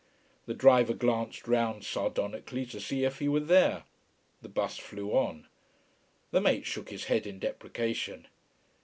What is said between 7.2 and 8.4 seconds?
in deprecation.